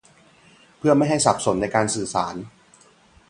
[0.77, 2.35] เพื่อไม่ให้สับสนในการสื่อสาร